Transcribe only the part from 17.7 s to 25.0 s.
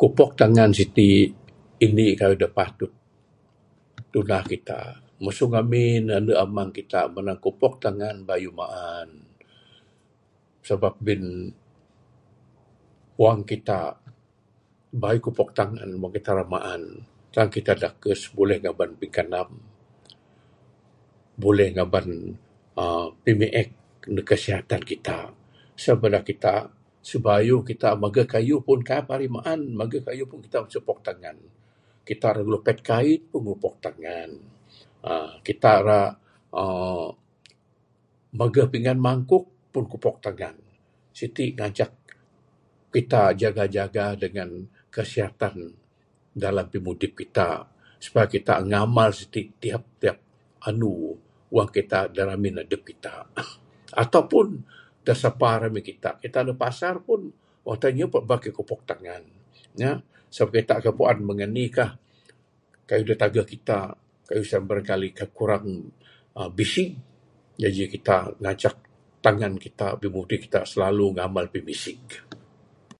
dakes buleh ngaban pingkanam. Buleh ngaban pimiek nakes kesihatan